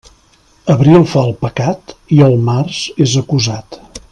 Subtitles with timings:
[0.73, 3.79] Abril fa el pecat, i el març és acusat.